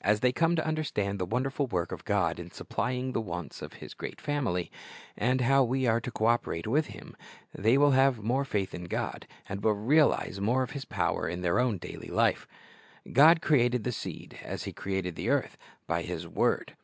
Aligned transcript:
As 0.00 0.20
they 0.20 0.32
come 0.32 0.56
to 0.56 0.66
understand 0.66 1.18
the 1.18 1.26
wonderful 1.26 1.66
work 1.66 1.92
of 1.92 2.06
God 2.06 2.38
in 2.40 2.50
supplying 2.50 3.12
the 3.12 3.20
wants 3.20 3.60
of 3.60 3.74
His 3.74 3.92
great 3.92 4.22
family, 4.22 4.72
and 5.18 5.42
how 5.42 5.62
we 5.64 5.86
are 5.86 6.00
to 6.00 6.10
co 6.10 6.24
operate 6.24 6.66
with 6.66 6.86
Him, 6.86 7.14
they 7.54 7.76
will 7.76 7.90
have 7.90 8.22
more 8.22 8.46
faith 8.46 8.72
in 8.74 8.84
God, 8.84 9.26
and 9.46 9.62
will 9.62 9.74
realize 9.74 10.40
more 10.40 10.62
of 10.62 10.70
His 10.70 10.86
power 10.86 11.28
in 11.28 11.42
their 11.42 11.58
own 11.60 11.76
daily 11.76 12.08
life. 12.08 12.48
God 13.12 13.42
created 13.42 13.84
the 13.84 13.92
seed, 13.92 14.38
as 14.42 14.64
He 14.64 14.72
created 14.72 15.14
the 15.14 15.28
earth, 15.28 15.58
by 15.86 16.00
His 16.00 16.26
word. 16.26 16.74